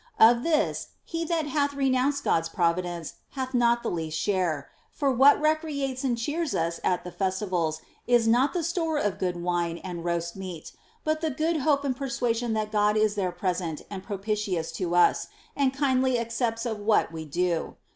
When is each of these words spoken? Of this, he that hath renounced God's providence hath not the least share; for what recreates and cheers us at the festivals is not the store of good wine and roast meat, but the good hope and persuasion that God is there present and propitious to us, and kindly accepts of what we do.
Of 0.19 0.41
this, 0.41 0.87
he 1.05 1.25
that 1.25 1.45
hath 1.45 1.75
renounced 1.75 2.23
God's 2.23 2.49
providence 2.49 3.13
hath 3.33 3.53
not 3.53 3.83
the 3.83 3.91
least 3.91 4.17
share; 4.17 4.67
for 4.91 5.11
what 5.11 5.39
recreates 5.39 6.03
and 6.03 6.17
cheers 6.17 6.55
us 6.55 6.79
at 6.83 7.03
the 7.03 7.11
festivals 7.11 7.81
is 8.07 8.27
not 8.27 8.53
the 8.53 8.63
store 8.63 8.97
of 8.97 9.19
good 9.19 9.37
wine 9.39 9.77
and 9.83 10.03
roast 10.03 10.35
meat, 10.35 10.71
but 11.03 11.21
the 11.21 11.29
good 11.29 11.57
hope 11.57 11.83
and 11.85 11.95
persuasion 11.95 12.53
that 12.53 12.71
God 12.71 12.97
is 12.97 13.13
there 13.13 13.31
present 13.31 13.83
and 13.91 14.01
propitious 14.01 14.71
to 14.71 14.95
us, 14.95 15.27
and 15.55 15.71
kindly 15.71 16.17
accepts 16.17 16.65
of 16.65 16.79
what 16.79 17.11
we 17.11 17.23
do. 17.23 17.75